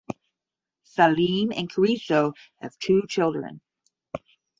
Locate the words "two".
2.79-3.03